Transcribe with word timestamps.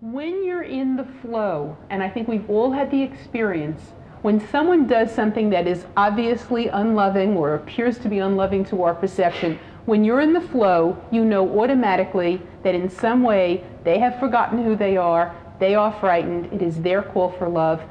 When 0.00 0.44
you're 0.44 0.62
in 0.62 0.94
the 0.94 1.08
flow, 1.22 1.76
and 1.90 2.04
I 2.04 2.08
think 2.08 2.28
we've 2.28 2.48
all 2.48 2.70
had 2.70 2.88
the 2.88 3.02
experience, 3.02 3.82
when 4.22 4.38
someone 4.38 4.86
does 4.86 5.12
something 5.12 5.50
that 5.50 5.66
is 5.66 5.86
obviously 5.96 6.68
unloving 6.68 7.36
or 7.36 7.56
appears 7.56 7.98
to 7.98 8.08
be 8.08 8.20
unloving 8.20 8.64
to 8.66 8.84
our 8.84 8.94
perception, 8.94 9.58
when 9.86 10.04
you're 10.04 10.20
in 10.20 10.32
the 10.32 10.40
flow, 10.40 10.96
you 11.10 11.24
know 11.24 11.60
automatically 11.60 12.40
that 12.62 12.76
in 12.76 12.88
some 12.88 13.24
way 13.24 13.64
they 13.82 13.98
have 13.98 14.20
forgotten 14.20 14.62
who 14.62 14.76
they 14.76 14.96
are, 14.96 15.34
they 15.58 15.74
are 15.74 15.92
frightened, 15.98 16.52
it 16.52 16.62
is 16.62 16.80
their 16.80 17.02
call 17.02 17.32
for 17.32 17.48
love. 17.48 17.82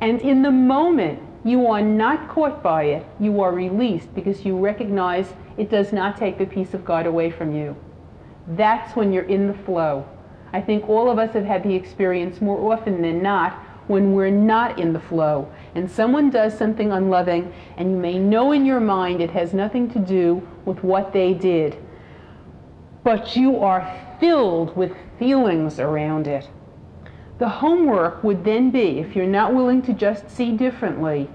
And 0.00 0.18
in 0.22 0.40
the 0.40 0.50
moment, 0.50 1.20
you 1.44 1.66
are 1.66 1.82
not 1.82 2.30
caught 2.30 2.62
by 2.62 2.84
it, 2.84 3.06
you 3.18 3.42
are 3.42 3.52
released 3.52 4.14
because 4.14 4.46
you 4.46 4.56
recognize 4.58 5.34
it 5.58 5.68
does 5.68 5.92
not 5.92 6.16
take 6.16 6.38
the 6.38 6.46
peace 6.46 6.72
of 6.72 6.86
God 6.86 7.04
away 7.04 7.30
from 7.30 7.54
you. 7.54 7.76
That's 8.48 8.96
when 8.96 9.12
you're 9.12 9.24
in 9.24 9.46
the 9.46 9.58
flow. 9.64 10.06
I 10.52 10.60
think 10.60 10.88
all 10.88 11.10
of 11.10 11.18
us 11.18 11.32
have 11.34 11.44
had 11.44 11.62
the 11.62 11.74
experience 11.74 12.40
more 12.40 12.72
often 12.72 13.02
than 13.02 13.22
not 13.22 13.52
when 13.86 14.12
we're 14.12 14.30
not 14.30 14.78
in 14.78 14.92
the 14.92 15.00
flow 15.00 15.50
and 15.74 15.90
someone 15.90 16.30
does 16.30 16.56
something 16.56 16.92
unloving 16.92 17.52
and 17.76 17.90
you 17.90 17.96
may 17.96 18.18
know 18.18 18.52
in 18.52 18.64
your 18.64 18.80
mind 18.80 19.20
it 19.20 19.30
has 19.30 19.52
nothing 19.52 19.90
to 19.90 19.98
do 19.98 20.46
with 20.64 20.82
what 20.84 21.12
they 21.12 21.34
did, 21.34 21.76
but 23.02 23.36
you 23.36 23.58
are 23.58 24.16
filled 24.20 24.76
with 24.76 24.92
feelings 25.18 25.78
around 25.78 26.26
it. 26.26 26.48
The 27.38 27.48
homework 27.48 28.22
would 28.22 28.44
then 28.44 28.70
be, 28.70 28.98
if 28.98 29.16
you're 29.16 29.26
not 29.26 29.54
willing 29.54 29.80
to 29.82 29.94
just 29.94 30.30
see 30.30 30.56
differently, 30.56 31.28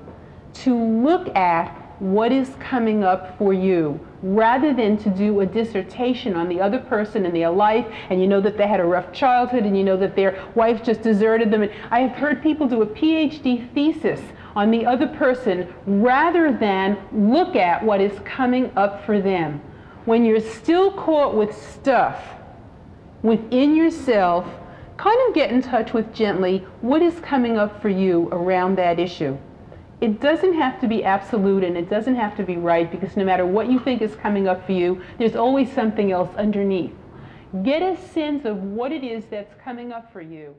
to 0.53 0.75
look 0.75 1.35
at 1.35 1.84
what 1.99 2.31
is 2.31 2.49
coming 2.59 3.03
up 3.03 3.37
for 3.37 3.53
you 3.53 3.99
rather 4.21 4.73
than 4.73 4.97
to 4.97 5.09
do 5.09 5.39
a 5.39 5.45
dissertation 5.45 6.35
on 6.35 6.49
the 6.49 6.59
other 6.59 6.79
person 6.79 7.25
and 7.25 7.35
their 7.35 7.49
life 7.49 7.85
and 8.09 8.19
you 8.19 8.27
know 8.27 8.41
that 8.41 8.57
they 8.57 8.67
had 8.67 8.79
a 8.79 8.83
rough 8.83 9.13
childhood 9.13 9.63
and 9.63 9.77
you 9.77 9.83
know 9.83 9.95
that 9.95 10.15
their 10.15 10.43
wife 10.55 10.83
just 10.83 11.01
deserted 11.01 11.51
them. 11.51 11.69
I 11.91 12.01
have 12.01 12.17
heard 12.17 12.41
people 12.41 12.67
do 12.67 12.81
a 12.81 12.85
phd 12.85 13.73
thesis 13.73 14.19
on 14.55 14.71
the 14.71 14.85
other 14.85 15.07
person 15.07 15.73
rather 15.85 16.51
than 16.51 16.97
look 17.13 17.55
at 17.55 17.83
what 17.83 18.01
is 18.01 18.17
coming 18.25 18.71
up 18.75 19.05
for 19.05 19.21
them. 19.21 19.61
When 20.05 20.25
you're 20.25 20.39
still 20.39 20.91
caught 20.91 21.35
with 21.35 21.55
stuff 21.55 22.23
within 23.21 23.75
yourself 23.75 24.45
kind 24.97 25.17
of 25.27 25.33
get 25.33 25.51
in 25.51 25.61
touch 25.61 25.93
with 25.93 26.13
gently 26.13 26.65
what 26.81 27.01
is 27.01 27.19
coming 27.19 27.57
up 27.57 27.81
for 27.81 27.89
you 27.89 28.29
around 28.31 28.77
that 28.77 28.99
issue 28.99 29.37
it 30.01 30.19
doesn't 30.19 30.53
have 30.53 30.79
to 30.81 30.87
be 30.87 31.03
absolute 31.03 31.63
and 31.63 31.77
it 31.77 31.89
doesn't 31.89 32.15
have 32.15 32.35
to 32.37 32.43
be 32.43 32.57
right 32.57 32.91
because 32.91 33.15
no 33.15 33.23
matter 33.23 33.45
what 33.45 33.69
you 33.69 33.79
think 33.79 34.01
is 34.01 34.15
coming 34.15 34.47
up 34.47 34.65
for 34.65 34.73
you, 34.73 35.01
there's 35.17 35.35
always 35.35 35.71
something 35.71 36.11
else 36.11 36.29
underneath. 36.35 36.93
Get 37.63 37.81
a 37.81 37.95
sense 38.09 38.45
of 38.45 38.57
what 38.57 38.91
it 38.91 39.03
is 39.03 39.25
that's 39.25 39.53
coming 39.63 39.93
up 39.93 40.11
for 40.11 40.21
you. 40.21 40.55